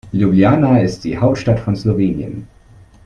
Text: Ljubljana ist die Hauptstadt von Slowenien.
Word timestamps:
Ljubljana 0.19 0.79
ist 0.83 1.03
die 1.03 1.15
Hauptstadt 1.19 1.59
von 1.59 1.75
Slowenien. 1.75 2.47